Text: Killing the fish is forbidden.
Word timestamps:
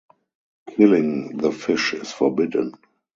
Killing 0.67 1.37
the 1.37 1.51
fish 1.51 1.93
is 1.93 2.11
forbidden. 2.11 2.73